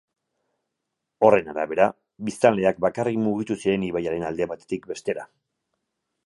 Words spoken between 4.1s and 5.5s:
alde batetik bestera.